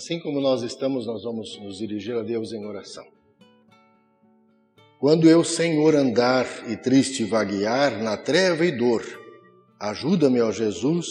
[0.00, 3.06] Assim como nós estamos, nós vamos nos dirigir a Deus em oração.
[4.98, 9.04] Quando eu, Senhor, andar e triste vaguear na treva e dor,
[9.78, 11.06] ajuda-me, ó Jesus,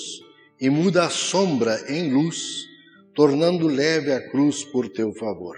[0.59, 2.65] e muda a sombra em luz,
[3.13, 5.55] tornando leve a cruz por teu favor.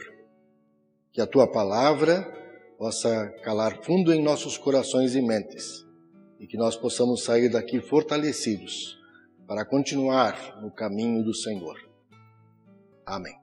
[1.13, 2.29] Que a tua palavra
[2.77, 5.85] possa calar fundo em nossos corações e mentes,
[6.37, 8.99] e que nós possamos sair daqui fortalecidos
[9.47, 11.90] para continuar no caminho do Senhor.
[13.05, 13.35] Amém.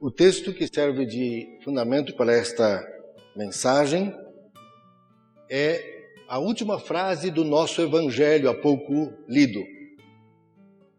[0.00, 2.86] O texto que serve de fundamento para esta
[3.34, 4.14] mensagem
[5.48, 5.94] é
[6.28, 9.64] a última frase do nosso evangelho há pouco lido.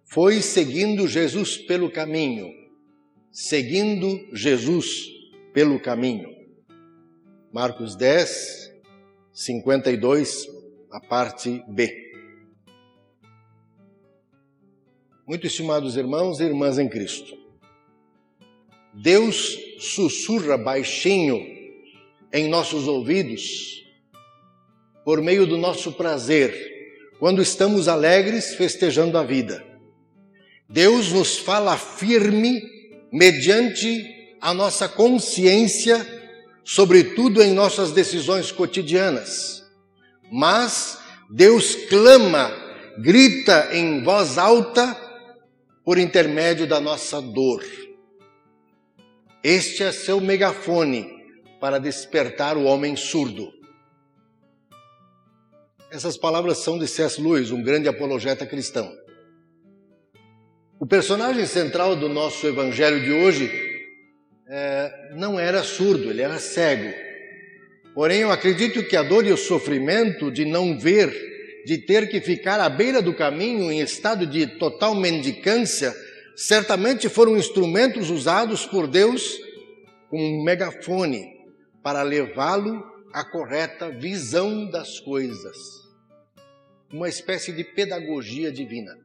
[0.06, 2.52] Foi seguindo Jesus pelo caminho,
[3.32, 5.06] seguindo Jesus
[5.54, 6.30] pelo caminho.
[7.52, 8.72] Marcos 10,
[9.32, 10.48] 52,
[10.92, 12.05] a parte B.
[15.28, 17.36] Muito estimados irmãos e irmãs em Cristo,
[18.94, 21.44] Deus sussurra baixinho
[22.32, 23.84] em nossos ouvidos
[25.04, 26.54] por meio do nosso prazer,
[27.18, 29.66] quando estamos alegres festejando a vida.
[30.70, 32.62] Deus nos fala firme
[33.12, 36.06] mediante a nossa consciência,
[36.64, 39.66] sobretudo em nossas decisões cotidianas.
[40.32, 41.00] Mas
[41.32, 42.52] Deus clama,
[43.00, 45.05] grita em voz alta
[45.86, 47.64] por intermédio da nossa dor.
[49.44, 51.08] Este é seu megafone
[51.62, 53.54] para despertar o homem surdo.
[55.92, 57.22] Essas palavras são de C.S.
[57.22, 58.92] Lewis, um grande apologeta cristão.
[60.80, 63.52] O personagem central do nosso evangelho de hoje
[64.50, 66.92] é, não era surdo, ele era cego.
[67.94, 71.35] Porém, eu acredito que a dor e o sofrimento de não ver
[71.66, 75.94] de ter que ficar à beira do caminho em estado de total mendicância,
[76.36, 79.40] certamente foram instrumentos usados por Deus
[80.10, 81.26] com um megafone
[81.82, 85.58] para levá-lo à correta visão das coisas.
[86.94, 88.96] Uma espécie de pedagogia divina.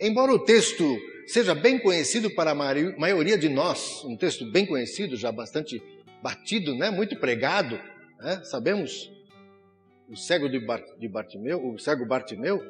[0.00, 0.84] Embora o texto
[1.26, 5.82] seja bem conhecido para a maioria de nós, um texto bem conhecido, já bastante
[6.22, 6.90] batido, né?
[6.90, 7.78] muito pregado,
[8.20, 8.40] né?
[8.44, 9.17] sabemos
[10.08, 10.58] o cego de,
[11.08, 12.62] Bartimeu, o cego Bartimeu,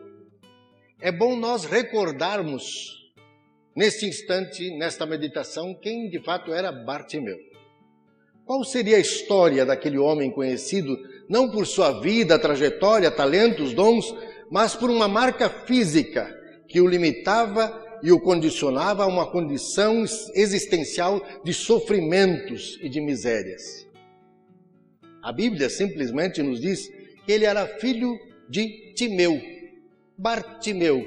[1.01, 3.13] é bom nós recordarmos
[3.77, 7.39] neste instante, nesta meditação, quem de fato era Bartimeu.
[8.45, 14.13] Qual seria a história daquele homem conhecido não por sua vida, trajetória, talentos, dons,
[14.51, 16.35] mas por uma marca física
[16.67, 23.87] que o limitava e o condicionava a uma condição existencial de sofrimentos e de misérias.
[25.23, 26.91] A Bíblia simplesmente nos diz
[27.33, 28.19] ele era filho
[28.49, 29.41] de Timeu,
[30.17, 31.05] Bartimeu.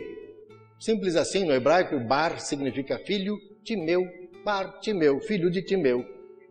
[0.79, 4.07] Simples assim no hebraico, Bar significa filho, Timeu,
[4.43, 6.05] Bartimeu, filho de Timeu.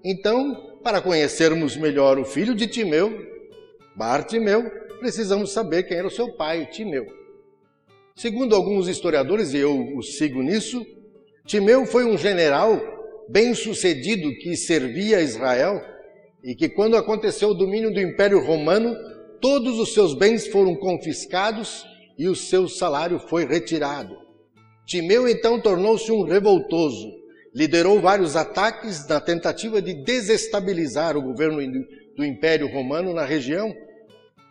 [0.04, 3.10] Então, para conhecermos melhor o filho de Timeu,
[3.96, 7.06] Bartimeu, precisamos saber quem era o seu pai, Timeu.
[8.14, 10.84] Segundo alguns historiadores, e eu o sigo nisso,
[11.46, 12.80] Timeu foi um general
[13.28, 15.80] bem-sucedido que servia a Israel
[16.42, 18.94] e que, quando aconteceu o domínio do Império Romano,
[19.40, 21.84] todos os seus bens foram confiscados
[22.18, 24.16] e o seu salário foi retirado.
[24.86, 27.10] Timeu então tornou-se um revoltoso,
[27.54, 31.58] liderou vários ataques na tentativa de desestabilizar o governo
[32.16, 33.74] do Império Romano na região.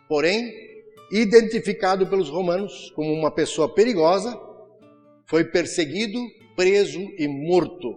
[0.08, 0.52] Porém,
[1.12, 4.38] identificado pelos romanos como uma pessoa perigosa,
[5.26, 6.18] foi perseguido,
[6.56, 7.96] preso e morto.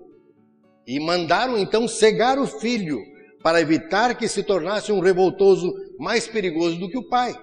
[0.85, 3.12] E mandaram então cegar o filho
[3.43, 7.35] para evitar que se tornasse um revoltoso mais perigoso do que o pai.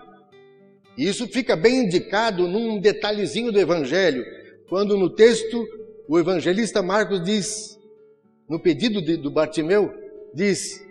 [0.97, 4.25] E isso fica bem indicado num detalhezinho do Evangelho,
[4.69, 5.65] quando no texto
[6.08, 7.79] o evangelista Marcos diz,
[8.49, 9.93] no pedido de, do Bartimeu,
[10.35, 10.85] diz,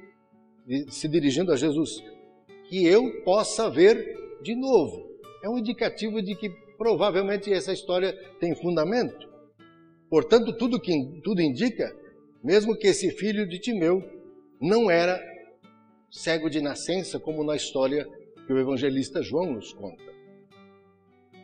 [0.89, 2.01] se dirigindo a Jesus,
[2.69, 5.09] que eu possa ver de novo.
[5.43, 9.27] É um indicativo de que provavelmente essa história tem fundamento.
[10.09, 11.93] Portanto, tudo que tudo indica,
[12.41, 14.01] mesmo que esse filho de Timeu
[14.59, 15.21] não era
[16.11, 18.07] cego de nascença, como na história
[18.45, 20.03] que o evangelista João nos conta.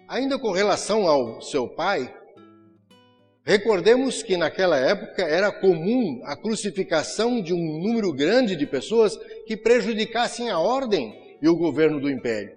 [0.08, 2.14] Ainda com relação ao seu pai,
[3.44, 9.56] recordemos que naquela época era comum a crucificação de um número grande de pessoas que
[9.56, 12.56] prejudicassem a ordem e o governo do império.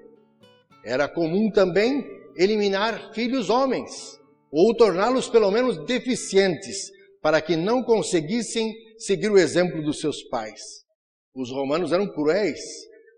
[0.84, 2.06] Era comum também
[2.36, 4.18] eliminar filhos homens,
[4.50, 6.90] ou torná-los pelo menos deficientes,
[7.20, 10.60] para que não conseguissem seguir o exemplo dos seus pais.
[11.34, 12.60] Os romanos eram cruéis,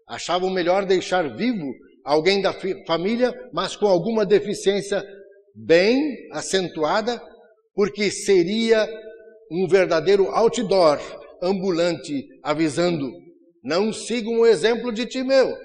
[0.07, 1.73] achavam melhor deixar vivo
[2.05, 2.55] alguém da
[2.87, 5.03] família, mas com alguma deficiência
[5.55, 7.21] bem acentuada,
[7.75, 8.89] porque seria
[9.51, 10.99] um verdadeiro outdoor
[11.43, 13.11] ambulante avisando:
[13.63, 15.57] não sigam o exemplo de Timeu.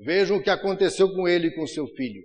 [0.00, 2.22] Vejam o que aconteceu com ele e com seu filho.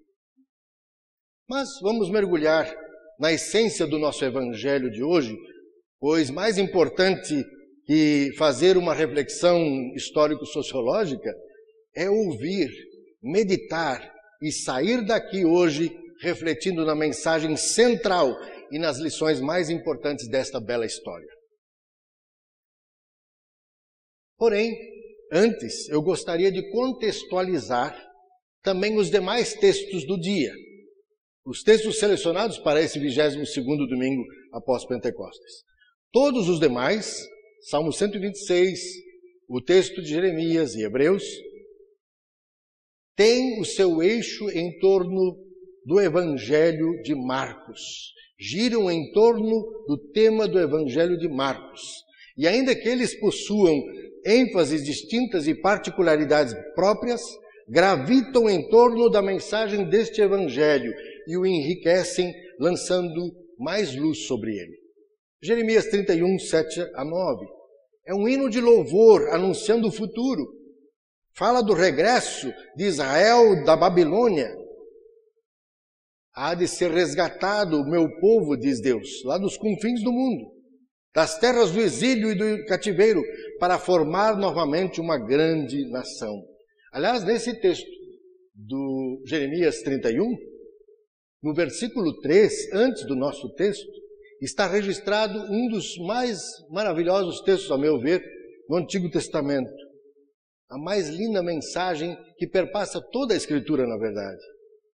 [1.48, 2.72] Mas vamos mergulhar
[3.20, 5.38] na essência do nosso evangelho de hoje,
[6.00, 7.44] pois mais importante
[7.86, 9.60] que fazer uma reflexão
[9.96, 11.34] histórico-sociológica
[11.96, 12.70] é ouvir,
[13.22, 15.92] meditar e sair daqui hoje
[16.22, 18.36] refletindo na mensagem central
[18.72, 21.28] e nas lições mais importantes desta bela história.
[24.38, 24.74] Porém,
[25.32, 27.98] antes eu gostaria de contextualizar
[28.62, 30.54] também os demais textos do dia.
[31.46, 34.24] Os textos selecionados para esse 22 segundo domingo
[34.54, 35.64] após Pentecostes.
[36.12, 37.16] Todos os demais,
[37.70, 38.80] Salmo 126,
[39.48, 41.24] o texto de Jeremias e Hebreus,
[43.16, 45.38] têm o seu eixo em torno
[45.86, 51.82] do Evangelho de Marcos giram em torno do tema do Evangelho de Marcos.
[52.38, 53.84] E ainda que eles possuam
[54.26, 57.22] ênfases distintas e particularidades próprias,
[57.68, 60.94] gravitam em torno da mensagem deste Evangelho
[61.28, 64.79] e o enriquecem, lançando mais luz sobre ele.
[65.42, 67.46] Jeremias 31, 7 a 9.
[68.06, 70.46] É um hino de louvor anunciando o futuro.
[71.34, 74.54] Fala do regresso de Israel da Babilônia
[76.34, 80.52] há de ser resgatado o meu povo, diz Deus, lá dos confins do mundo,
[81.14, 83.22] das terras do exílio e do cativeiro,
[83.60, 86.34] para formar novamente uma grande nação.
[86.94, 87.90] Aliás, nesse texto
[88.56, 90.26] do Jeremias 31,
[91.44, 93.88] no versículo 3, antes do nosso texto,
[94.42, 96.40] está registrado um dos mais
[96.70, 98.24] maravilhosos textos, a meu ver,
[98.70, 99.72] no Antigo Testamento.
[100.70, 104.42] A mais linda mensagem que perpassa toda a Escritura, na verdade.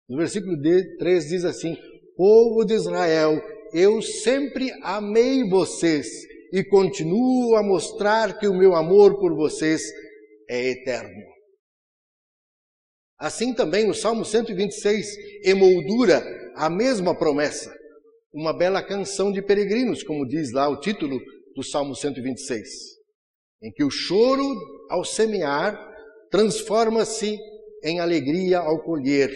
[0.07, 0.55] No versículo
[0.99, 1.75] 3 diz assim:
[2.15, 3.41] Povo de Israel,
[3.73, 6.07] eu sempre amei vocês
[6.53, 9.81] e continuo a mostrar que o meu amor por vocês
[10.47, 11.23] é eterno.
[13.17, 15.07] Assim também o Salmo 126
[15.43, 16.23] emoldura
[16.55, 17.73] a mesma promessa,
[18.33, 21.19] uma bela canção de peregrinos, como diz lá o título
[21.55, 22.67] do Salmo 126,
[23.61, 24.43] em que o choro
[24.89, 25.77] ao semear
[26.31, 27.37] transforma-se
[27.83, 29.31] em alegria ao colher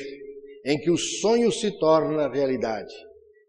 [0.66, 2.94] em que o sonho se torna realidade.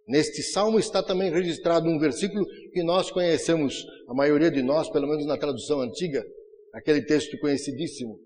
[0.06, 5.08] Neste salmo está também registrado um versículo que nós conhecemos, a maioria de nós, pelo
[5.08, 6.24] menos na tradução antiga,
[6.72, 8.18] aquele texto conhecidíssimo.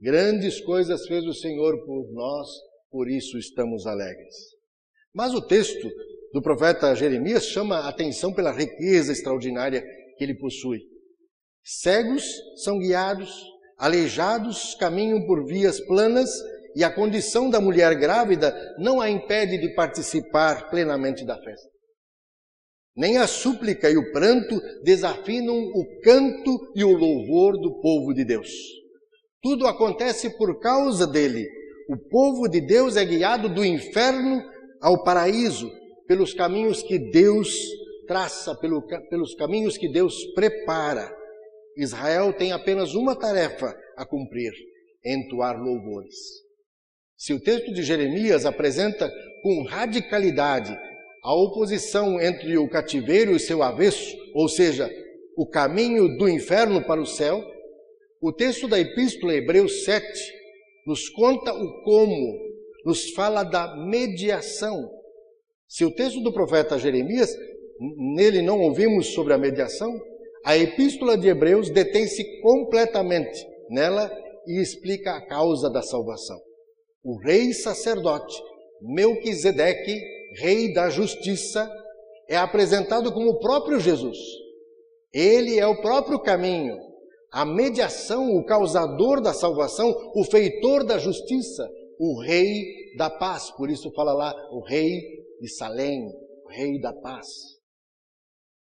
[0.00, 2.48] Grandes coisas fez o Senhor por nós,
[2.90, 4.34] por isso estamos alegres.
[5.14, 5.88] Mas o texto
[6.32, 9.82] do profeta Jeremias chama a atenção pela riqueza extraordinária
[10.16, 10.80] que ele possui.
[11.64, 12.24] Cegos
[12.62, 13.30] são guiados,
[13.78, 16.30] aleijados caminham por vias planas
[16.74, 21.68] e a condição da mulher grávida não a impede de participar plenamente da festa.
[22.96, 28.24] Nem a súplica e o pranto desafinam o canto e o louvor do povo de
[28.24, 28.50] Deus.
[29.40, 31.46] Tudo acontece por causa dele.
[31.88, 34.42] O povo de Deus é guiado do inferno
[34.80, 35.70] ao paraíso
[36.08, 37.54] pelos caminhos que Deus
[38.08, 41.14] traça, pelo, pelos caminhos que Deus prepara.
[41.76, 44.52] Israel tem apenas uma tarefa a cumprir:
[45.04, 46.16] entoar louvores.
[47.16, 49.08] Se o texto de Jeremias apresenta
[49.42, 50.76] com radicalidade
[51.22, 54.90] a oposição entre o cativeiro e seu avesso, ou seja,
[55.36, 57.44] o caminho do inferno para o céu,
[58.20, 60.04] o texto da Epístola Hebreus 7
[60.86, 62.38] nos conta o como,
[62.84, 64.97] nos fala da mediação.
[65.68, 67.30] Se o texto do profeta Jeremias,
[68.16, 69.92] nele não ouvimos sobre a mediação,
[70.44, 74.10] a Epístola de Hebreus detém-se completamente nela
[74.46, 76.38] e explica a causa da salvação
[77.08, 78.36] o rei sacerdote
[78.82, 80.00] Melquisedeque,
[80.36, 81.68] rei da justiça,
[82.28, 84.16] é apresentado como o próprio Jesus.
[85.12, 86.76] Ele é o próprio caminho,
[87.32, 93.50] a mediação, o causador da salvação, o feitor da justiça, o rei da paz.
[93.50, 95.00] Por isso fala lá o rei
[95.40, 96.10] de Salém,
[96.50, 97.26] rei da paz.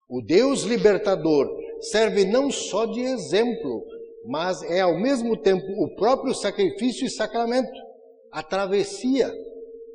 [0.09, 1.47] O Deus libertador
[1.81, 3.85] serve não só de exemplo,
[4.25, 7.71] mas é ao mesmo tempo o próprio sacrifício e sacramento
[8.31, 9.31] a travessia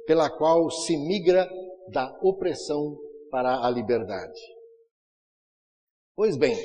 [0.06, 1.48] pela qual se migra
[1.92, 2.96] da opressão
[3.30, 4.40] para a liberdade.
[6.16, 6.56] Pois bem,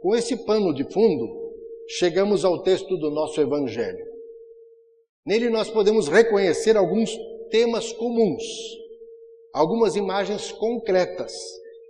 [0.00, 1.54] com esse pano de fundo,
[1.88, 4.04] chegamos ao texto do nosso Evangelho.
[5.26, 7.16] Nele nós podemos reconhecer alguns
[7.50, 8.42] temas comuns,
[9.52, 11.32] algumas imagens concretas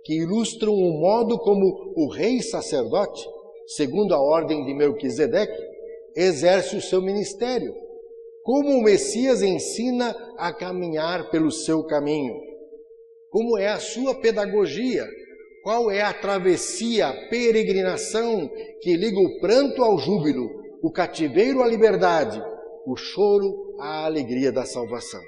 [0.03, 3.27] que ilustram o modo como o rei sacerdote,
[3.67, 5.61] segundo a ordem de Melquisedeque,
[6.15, 7.73] exerce o seu ministério
[8.43, 12.35] como o Messias ensina a caminhar pelo seu caminho,
[13.29, 15.07] como é a sua pedagogia,
[15.63, 18.49] qual é a travessia, a peregrinação
[18.81, 20.49] que liga o pranto ao júbilo,
[20.81, 22.41] o cativeiro à liberdade,
[22.85, 25.21] o choro à alegria da salvação.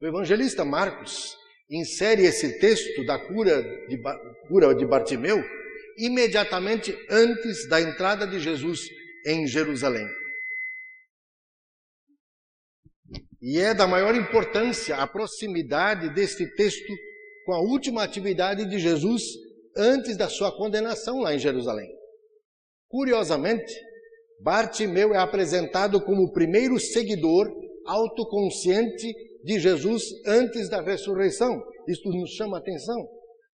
[0.00, 1.36] O evangelista Marcos
[1.70, 4.00] insere esse texto da cura de,
[4.48, 5.44] cura de Bartimeu
[5.98, 8.80] imediatamente antes da entrada de Jesus
[9.26, 10.06] em Jerusalém.
[13.42, 16.92] E é da maior importância a proximidade deste texto
[17.44, 19.22] com a última atividade de Jesus
[19.76, 21.90] antes da sua condenação lá em Jerusalém.
[22.88, 23.74] Curiosamente,
[24.40, 27.50] Bartimeu é apresentado como o primeiro seguidor
[27.86, 29.12] autoconsciente
[29.44, 31.62] de Jesus antes da ressurreição.
[31.88, 33.08] Isto nos chama atenção.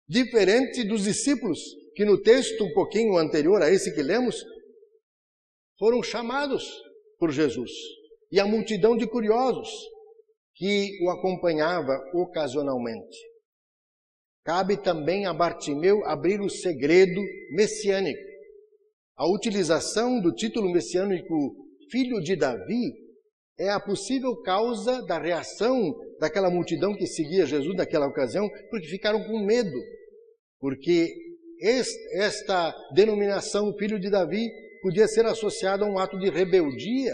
[0.07, 1.59] Diferente dos discípulos,
[1.95, 4.43] que no texto um pouquinho anterior a esse que lemos,
[5.77, 6.63] foram chamados
[7.19, 7.71] por Jesus
[8.31, 9.69] e a multidão de curiosos
[10.55, 13.17] que o acompanhava ocasionalmente.
[14.43, 18.21] Cabe também a Bartimeu abrir o segredo messiânico.
[19.15, 21.55] A utilização do título messiânico
[21.91, 23.06] Filho de Davi
[23.59, 29.23] é a possível causa da reação daquela multidão que seguia Jesus naquela ocasião, porque ficaram
[29.23, 29.77] com medo.
[30.59, 31.07] Porque
[32.13, 34.47] esta denominação Filho de Davi
[34.81, 37.13] podia ser associada a um ato de rebeldia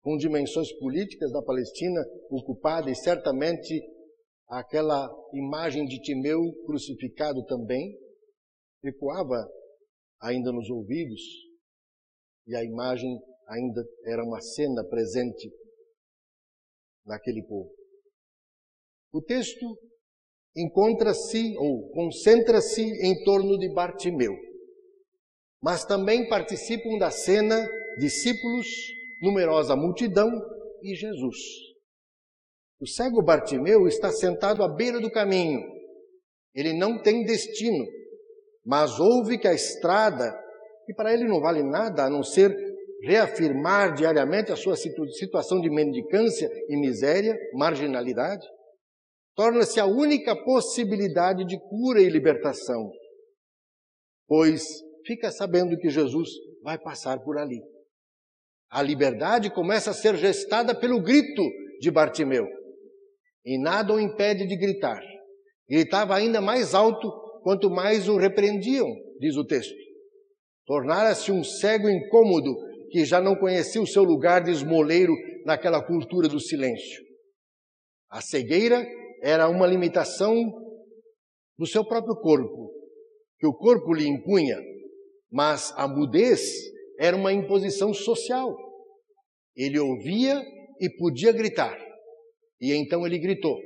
[0.00, 3.80] com dimensões políticas da Palestina ocupada e certamente
[4.48, 7.96] aquela imagem de Timeu crucificado também
[8.84, 9.48] ecoava
[10.20, 11.20] ainda nos ouvidos
[12.46, 13.18] e a imagem
[13.52, 15.52] ainda era uma cena presente
[17.04, 17.70] naquele povo.
[19.12, 19.78] O texto
[20.56, 24.34] encontra-se ou concentra-se em torno de Bartimeu,
[25.60, 27.68] mas também participam da cena
[27.98, 28.66] discípulos
[29.20, 30.30] numerosa multidão
[30.82, 31.36] e Jesus.
[32.80, 35.60] O cego Bartimeu está sentado à beira do caminho.
[36.54, 37.86] Ele não tem destino,
[38.64, 40.32] mas ouve que a estrada,
[40.84, 42.71] que para ele não vale nada a não ser
[43.02, 48.46] reafirmar diariamente a sua situação de mendicância e miséria, marginalidade,
[49.34, 52.90] torna-se a única possibilidade de cura e libertação,
[54.28, 54.62] pois
[55.04, 56.28] fica sabendo que Jesus
[56.62, 57.60] vai passar por ali.
[58.70, 61.42] A liberdade começa a ser gestada pelo grito
[61.80, 62.46] de Bartimeu.
[63.44, 65.02] E nada o impede de gritar.
[65.68, 67.10] Gritava ainda mais alto
[67.42, 68.86] quanto mais o repreendiam,
[69.18, 69.74] diz o texto.
[70.64, 72.54] Tornara-se um cego incômodo
[72.92, 75.14] que já não conhecia o seu lugar de esmoleiro
[75.46, 77.02] naquela cultura do silêncio.
[78.10, 78.86] A cegueira
[79.22, 80.34] era uma limitação
[81.58, 82.70] do seu próprio corpo,
[83.38, 84.60] que o corpo lhe impunha,
[85.30, 86.42] mas a mudez
[86.98, 88.54] era uma imposição social.
[89.56, 90.38] Ele ouvia
[90.78, 91.74] e podia gritar.
[92.60, 93.58] E então ele gritou: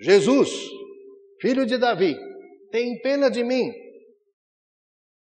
[0.00, 0.50] Jesus,
[1.42, 2.16] filho de Davi,
[2.70, 3.70] tem pena de mim.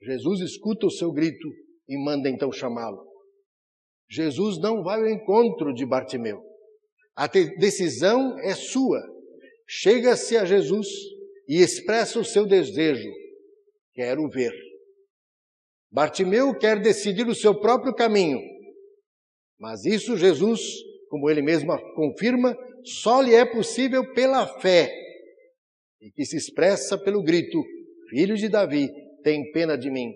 [0.02, 1.48] Jesus escuta o seu grito
[1.90, 3.04] e manda então chamá-lo.
[4.10, 6.42] Jesus não vai ao encontro de Bartimeu.
[7.16, 9.02] A decisão é sua.
[9.68, 10.88] Chega-se a Jesus
[11.48, 13.10] e expressa o seu desejo.
[13.94, 14.54] Quero ver.
[15.92, 18.40] Bartimeu quer decidir o seu próprio caminho,
[19.60, 20.62] mas isso Jesus,
[21.10, 24.90] como ele mesmo confirma, só lhe é possível pela fé,
[26.00, 27.62] e que se expressa pelo grito:
[28.10, 28.88] Filho de Davi,
[29.24, 30.14] tem pena de mim.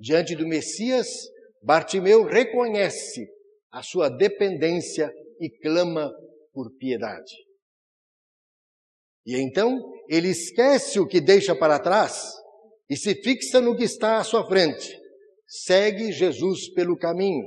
[0.00, 1.06] Diante do Messias,
[1.62, 3.28] Bartimeu reconhece
[3.70, 6.10] a sua dependência e clama
[6.54, 7.34] por piedade.
[9.26, 9.78] E então
[10.08, 12.32] ele esquece o que deixa para trás
[12.88, 14.98] e se fixa no que está à sua frente.
[15.46, 17.44] Segue Jesus pelo caminho.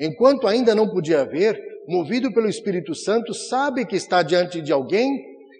[0.00, 5.10] Enquanto ainda não podia ver, movido pelo Espírito Santo, sabe que está diante de alguém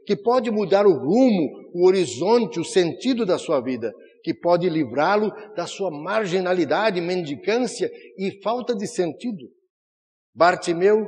[0.07, 3.93] que pode mudar o rumo, o horizonte, o sentido da sua vida,
[4.27, 9.49] que pode livrá-lo da sua marginalidade, mendicância e falta de sentido.
[10.35, 11.07] Bartimeu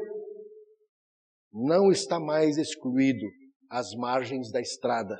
[1.52, 3.26] não está mais excluído
[3.68, 5.16] às margens da estrada.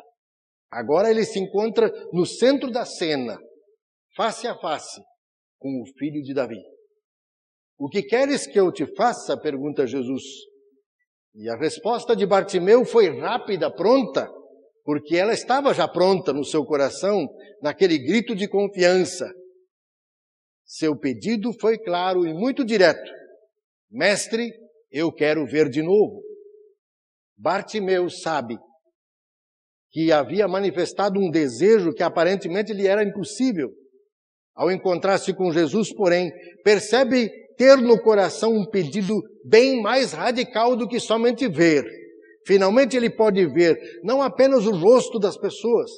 [0.71, 3.37] Agora ele se encontra no centro da cena,
[4.15, 5.03] face a face,
[5.59, 6.63] com o filho de Davi.
[7.77, 9.37] O que queres que eu te faça?
[9.37, 10.23] pergunta Jesus.
[11.35, 14.31] E a resposta de Bartimeu foi rápida, pronta,
[14.89, 17.29] porque ela estava já pronta no seu coração,
[17.61, 19.31] naquele grito de confiança.
[20.65, 23.13] Seu pedido foi claro e muito direto:
[23.91, 24.51] Mestre,
[24.91, 26.23] eu quero ver de novo.
[27.37, 28.57] Bartimeu sabe
[29.91, 33.69] que havia manifestado um desejo que aparentemente lhe era impossível.
[34.55, 36.33] Ao encontrar-se com Jesus, porém,
[36.65, 37.29] percebe
[37.59, 41.85] ter no coração um pedido bem mais radical do que somente ver.
[42.49, 45.91] Finalmente ele pode ver não apenas o rosto das pessoas,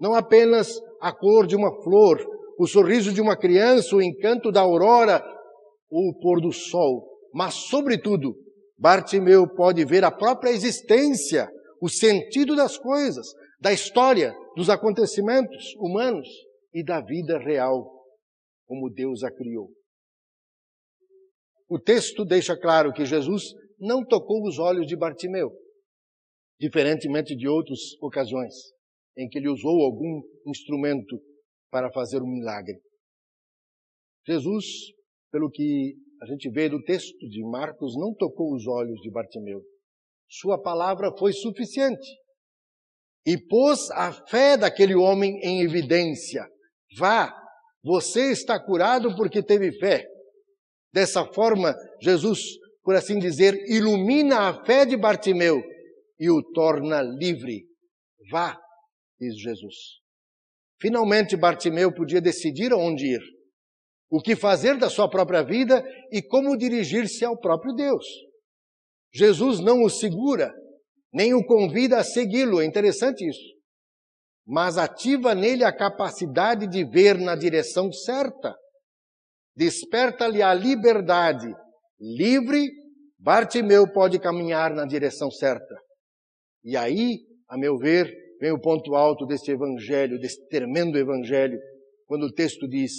[0.00, 2.24] não apenas a cor de uma flor,
[2.56, 5.20] o sorriso de uma criança, o encanto da aurora
[5.90, 8.36] ou o pôr do sol, mas, sobretudo,
[8.78, 11.50] Bartimeu pode ver a própria existência,
[11.82, 13.26] o sentido das coisas,
[13.60, 16.28] da história, dos acontecimentos humanos
[16.72, 17.84] e da vida real,
[18.64, 19.70] como Deus a criou.
[21.68, 23.42] O texto deixa claro que Jesus
[23.80, 25.50] não tocou os olhos de Bartimeu,
[26.58, 28.54] diferentemente de outras ocasiões
[29.16, 31.20] em que ele usou algum instrumento
[31.70, 32.78] para fazer um milagre.
[34.26, 34.64] Jesus,
[35.32, 39.62] pelo que a gente vê no texto de Marcos, não tocou os olhos de Bartimeu.
[40.28, 42.08] Sua palavra foi suficiente
[43.24, 46.46] e pôs a fé daquele homem em evidência.
[46.98, 47.34] Vá,
[47.82, 50.06] você está curado porque teve fé.
[50.92, 52.40] Dessa forma, Jesus,
[52.82, 55.62] por assim dizer, ilumina a fé de Bartimeu
[56.18, 57.66] e o torna livre.
[58.30, 58.58] Vá,
[59.20, 59.74] diz Jesus.
[60.80, 63.22] Finalmente, Bartimeu podia decidir aonde ir,
[64.10, 65.82] o que fazer da sua própria vida
[66.12, 68.04] e como dirigir-se ao próprio Deus.
[69.12, 70.52] Jesus não o segura,
[71.12, 73.56] nem o convida a segui-lo, é interessante isso.
[74.46, 78.54] Mas ativa nele a capacidade de ver na direção certa.
[79.56, 81.52] Desperta-lhe a liberdade.
[81.98, 82.68] Livre,
[83.18, 85.74] Bartimeu pode caminhar na direção certa.
[86.66, 91.56] E aí, a meu ver, vem o ponto alto deste evangelho, deste tremendo evangelho,
[92.06, 92.92] quando o texto diz: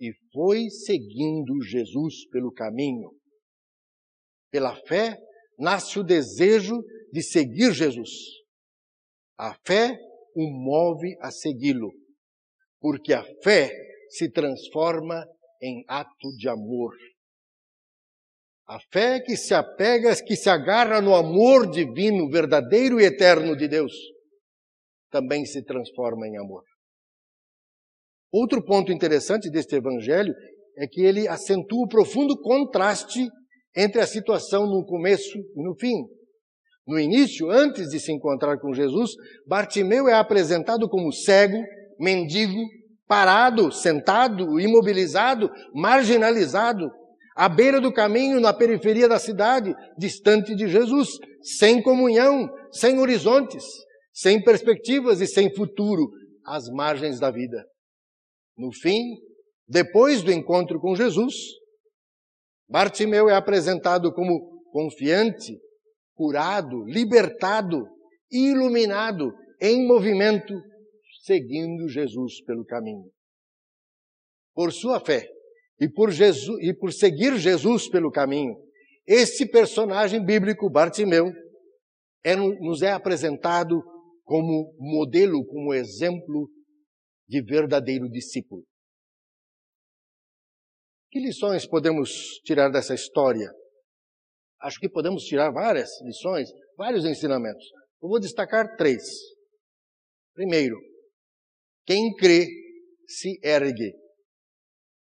[0.00, 3.10] E foi seguindo Jesus pelo caminho.
[4.50, 5.18] Pela fé,
[5.58, 8.08] nasce o desejo de seguir Jesus.
[9.38, 9.94] A fé
[10.34, 11.92] o move a segui-lo,
[12.80, 13.70] porque a fé
[14.08, 15.22] se transforma
[15.60, 16.94] em ato de amor.
[18.66, 23.68] A fé que se apega, que se agarra no amor divino, verdadeiro e eterno de
[23.68, 23.92] Deus,
[25.10, 26.62] também se transforma em amor.
[28.32, 30.32] Outro ponto interessante deste evangelho
[30.78, 33.28] é que ele acentua o profundo contraste
[33.76, 35.94] entre a situação no começo e no fim.
[36.86, 39.10] No início, antes de se encontrar com Jesus,
[39.46, 41.62] Bartimeu é apresentado como cego,
[41.98, 42.60] mendigo,
[43.06, 46.90] parado, sentado, imobilizado, marginalizado,
[47.34, 53.64] à beira do caminho, na periferia da cidade, distante de Jesus, sem comunhão, sem horizontes,
[54.12, 56.10] sem perspectivas e sem futuro,
[56.44, 57.64] às margens da vida.
[58.56, 59.00] No fim,
[59.66, 61.34] depois do encontro com Jesus,
[62.68, 65.58] Bartimeu é apresentado como confiante,
[66.14, 67.86] curado, libertado,
[68.30, 70.54] iluminado, em movimento,
[71.22, 73.10] seguindo Jesus pelo caminho.
[74.54, 75.31] Por sua fé
[75.82, 78.54] e por, Jesus, e por seguir Jesus pelo caminho,
[79.04, 81.32] este personagem bíblico, Bartimeu,
[82.24, 83.82] é, nos é apresentado
[84.22, 86.48] como modelo, como exemplo
[87.28, 88.62] de verdadeiro discípulo.
[91.10, 92.12] Que lições podemos
[92.44, 93.50] tirar dessa história?
[94.60, 97.66] Acho que podemos tirar várias lições, vários ensinamentos.
[98.00, 99.02] Eu vou destacar três.
[100.32, 100.76] Primeiro,
[101.84, 102.46] quem crê
[103.08, 104.00] se ergue.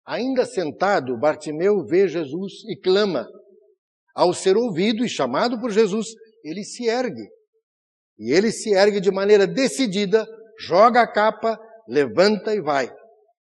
[0.06, 3.26] Ainda sentado, Bartimeu vê Jesus e clama.
[4.14, 6.08] Ao ser ouvido e chamado por Jesus,
[6.44, 7.26] ele se ergue.
[8.18, 10.26] E ele se ergue de maneira decidida,
[10.58, 12.88] joga a capa, levanta e vai.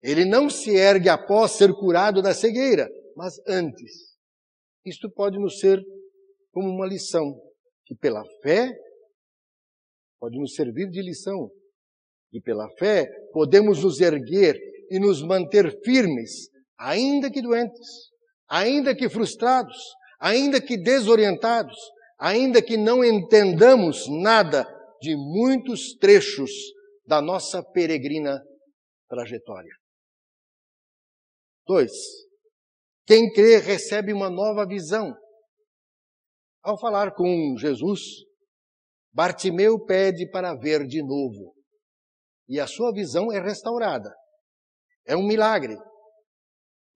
[0.03, 4.17] Ele não se ergue após ser curado da cegueira, mas antes.
[4.85, 5.83] Isto pode nos ser
[6.53, 7.39] como uma lição,
[7.85, 8.73] que pela fé
[10.19, 11.51] pode nos servir de lição,
[12.33, 14.57] e pela fé podemos nos erguer
[14.91, 18.11] e nos manter firmes, ainda que doentes,
[18.49, 19.77] ainda que frustrados,
[20.21, 21.77] ainda que desorientados,
[22.19, 24.67] ainda que não entendamos nada
[25.01, 26.51] de muitos trechos
[27.07, 28.43] da nossa peregrina
[29.09, 29.73] trajetória.
[31.67, 31.93] Dois,
[33.07, 35.15] quem crê recebe uma nova visão.
[36.63, 38.01] Ao falar com Jesus,
[39.13, 41.55] Bartimeu pede para ver de novo.
[42.49, 44.13] E a sua visão é restaurada.
[45.07, 45.77] É um milagre.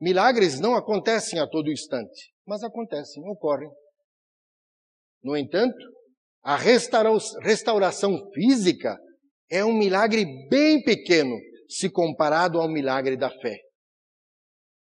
[0.00, 3.70] Milagres não acontecem a todo instante, mas acontecem, ocorrem.
[5.22, 5.76] No entanto,
[6.42, 8.98] a restauração física
[9.50, 11.36] é um milagre bem pequeno
[11.68, 13.58] se comparado ao milagre da fé.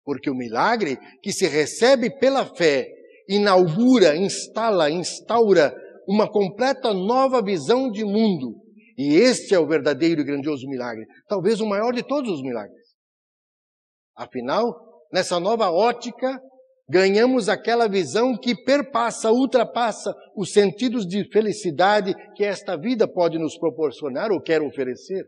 [0.04, 2.88] Porque o milagre que se recebe pela fé
[3.28, 5.74] inaugura, instala, instaura
[6.08, 8.60] uma completa nova visão de mundo.
[8.96, 12.81] E este é o verdadeiro e grandioso milagre, talvez o maior de todos os milagres.
[14.16, 14.74] Afinal,
[15.12, 16.40] nessa nova ótica,
[16.88, 23.56] ganhamos aquela visão que perpassa, ultrapassa os sentidos de felicidade que esta vida pode nos
[23.56, 25.24] proporcionar ou quer oferecer.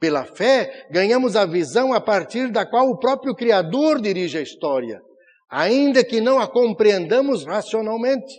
[0.00, 5.00] Pela fé, ganhamos a visão a partir da qual o próprio Criador dirige a história,
[5.50, 8.34] ainda que não a compreendamos racionalmente,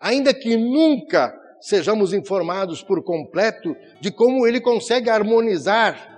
[0.00, 6.09] ainda que nunca sejamos informados por completo de como ele consegue harmonizar,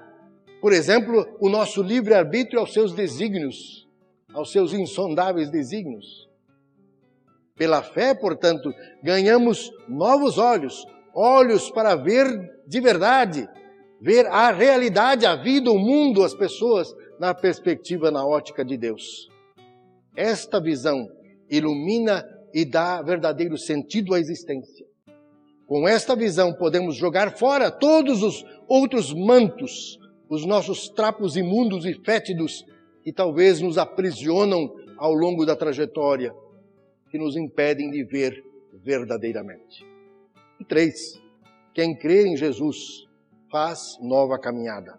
[0.62, 3.88] por exemplo, o nosso livre-arbítrio aos seus desígnios,
[4.32, 6.30] aos seus insondáveis desígnios.
[7.56, 8.72] Pela fé, portanto,
[9.02, 12.28] ganhamos novos olhos, olhos para ver
[12.64, 13.48] de verdade,
[14.00, 19.28] ver a realidade, a vida, o mundo, as pessoas na perspectiva, na ótica de Deus.
[20.14, 21.08] Esta visão
[21.50, 24.86] ilumina e dá verdadeiro sentido à existência.
[25.66, 29.98] Com esta visão, podemos jogar fora todos os outros mantos,
[30.34, 32.64] os nossos trapos imundos e fétidos,
[33.02, 36.32] que talvez nos aprisionam ao longo da trajetória,
[37.10, 38.42] que nos impedem de ver
[38.72, 39.84] verdadeiramente.
[40.58, 41.20] E três,
[41.74, 43.06] quem crê em Jesus
[43.50, 44.98] faz nova caminhada.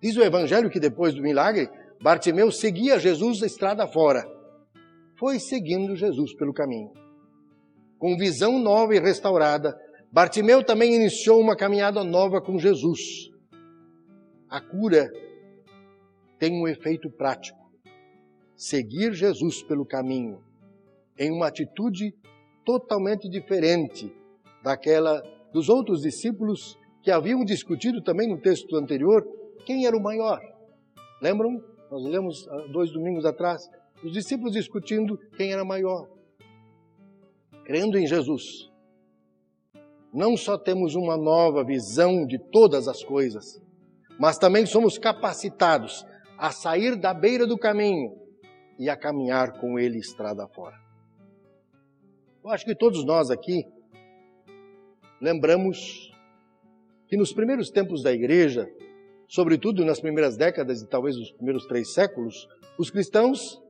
[0.00, 1.68] Diz o Evangelho que depois do milagre,
[2.00, 4.24] Bartimeu seguia Jesus estrada fora.
[5.18, 7.04] Foi seguindo Jesus pelo caminho
[8.04, 9.74] com visão nova e restaurada,
[10.12, 13.30] Bartimeu também iniciou uma caminhada nova com Jesus.
[14.54, 15.12] A cura
[16.38, 17.58] tem um efeito prático.
[18.54, 20.44] Seguir Jesus pelo caminho
[21.18, 22.14] em uma atitude
[22.64, 24.14] totalmente diferente
[24.62, 25.20] daquela
[25.52, 29.26] dos outros discípulos que haviam discutido também no texto anterior
[29.66, 30.40] quem era o maior.
[31.20, 31.60] Lembram?
[31.90, 33.68] Nós lemos dois domingos atrás
[34.04, 36.08] os discípulos discutindo quem era maior
[37.64, 38.70] crendo em Jesus,
[40.12, 43.60] não só temos uma nova visão de todas as coisas,
[44.18, 46.04] mas também somos capacitados
[46.38, 48.16] a sair da beira do caminho
[48.78, 50.76] e a caminhar com Ele estrada fora.
[52.44, 53.64] Eu acho que todos nós aqui
[55.20, 56.12] lembramos
[57.06, 58.68] que nos primeiros tempos da igreja,
[59.28, 62.46] sobretudo nas primeiras décadas e talvez nos primeiros três séculos,
[62.78, 63.62] os cristãos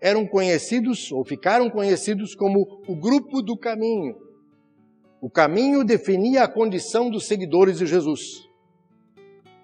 [0.00, 4.16] eram conhecidos ou ficaram conhecidos como o grupo do caminho.
[5.20, 8.48] O caminho definia a condição dos seguidores de Jesus.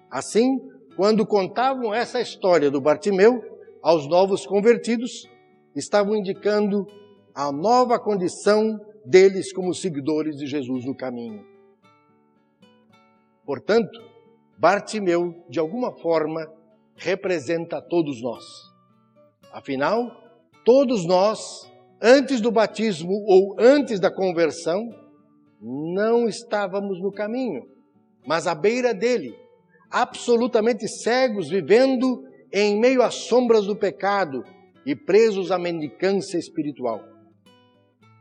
[0.09, 0.59] Assim,
[0.95, 3.43] quando contavam essa história do Bartimeu
[3.81, 5.29] aos novos convertidos,
[5.75, 6.87] estavam indicando
[7.33, 11.45] a nova condição deles como seguidores de Jesus no caminho.
[13.45, 14.01] Portanto,
[14.57, 16.51] Bartimeu, de alguma forma,
[16.95, 18.43] representa todos nós.
[19.53, 20.11] Afinal,
[20.65, 24.89] todos nós, antes do batismo ou antes da conversão,
[25.61, 27.67] não estávamos no caminho,
[28.25, 29.35] mas à beira dele,
[29.89, 34.43] absolutamente cegos, vivendo em meio às sombras do pecado
[34.85, 37.03] e presos à mendicância espiritual.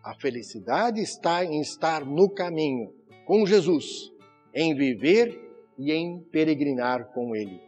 [0.03, 2.93] A felicidade está em estar no caminho
[3.25, 4.13] com Jesus,
[4.55, 5.41] em viver
[5.79, 7.61] e em peregrinar com Ele.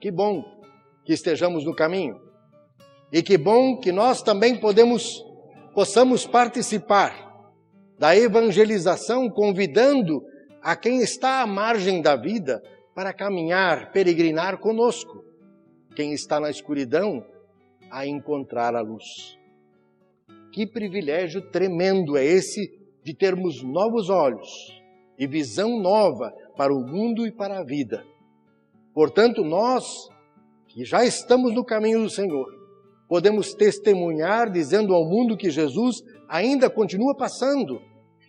[0.00, 0.44] Que bom
[1.04, 2.20] que estejamos no caminho.
[3.12, 5.24] E que bom que nós também podemos
[5.72, 7.26] possamos participar
[7.98, 10.22] da evangelização convidando
[10.66, 12.60] a quem está à margem da vida
[12.92, 15.24] para caminhar, peregrinar conosco.
[15.94, 17.24] Quem está na escuridão
[17.88, 19.38] a encontrar a luz.
[20.50, 22.68] Que privilégio tremendo é esse
[23.04, 24.48] de termos novos olhos
[25.16, 28.04] e visão nova para o mundo e para a vida.
[28.92, 30.08] Portanto, nós
[30.66, 32.44] que já estamos no caminho do Senhor,
[33.08, 37.80] podemos testemunhar dizendo ao mundo que Jesus ainda continua passando,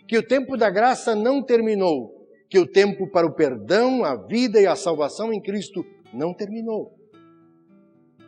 [0.08, 2.17] que o tempo da graça não terminou,
[2.50, 6.98] que o tempo para o perdão, a vida e a salvação em Cristo não terminou.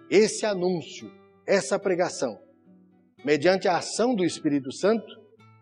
[0.10, 1.12] Esse anúncio,
[1.46, 2.40] essa pregação,
[3.24, 5.20] mediante a ação do Espírito Santo,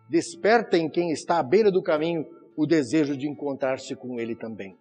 [0.08, 4.76] desperta em quem está à beira do caminho o desejo de encontrar-se com Ele também.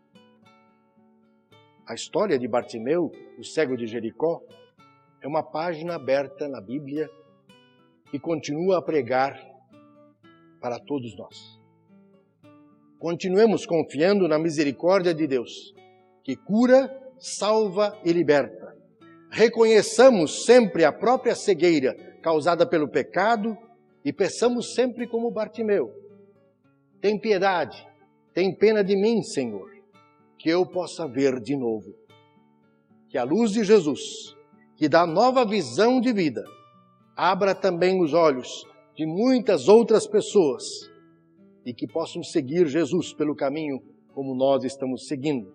[1.85, 4.41] A história de Bartimeu, o cego de Jericó,
[5.21, 7.09] é uma página aberta na Bíblia
[8.09, 9.39] que continua a pregar
[10.59, 11.56] para todos nós.
[12.99, 15.73] Continuemos confiando na misericórdia de Deus,
[16.23, 18.75] que cura, salva e liberta.
[19.29, 23.57] Reconheçamos sempre a própria cegueira causada pelo pecado
[24.03, 25.91] e peçamos sempre como Bartimeu:
[27.01, 27.85] Tem piedade,
[28.33, 29.69] tem pena de mim, Senhor,
[30.37, 31.93] que eu possa ver de novo.
[33.09, 34.35] Que a luz de Jesus
[34.77, 36.45] que dá nova visão de vida,
[37.15, 38.63] abra também os olhos
[38.95, 40.63] de muitas outras pessoas
[41.67, 43.81] e que possam seguir Jesus pelo caminho
[44.13, 45.53] como nós estamos seguindo.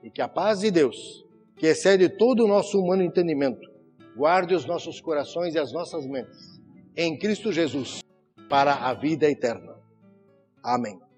[0.00, 3.68] E que a paz de Deus, que excede todo o nosso humano entendimento,
[4.16, 6.62] guarde os nossos corações e as nossas mentes
[6.96, 8.00] em Cristo Jesus
[8.48, 9.74] para a vida eterna.
[10.62, 11.11] Amém.